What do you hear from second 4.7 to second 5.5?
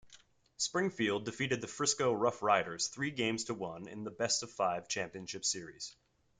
Championship